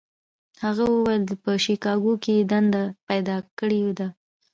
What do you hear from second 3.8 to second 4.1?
ده.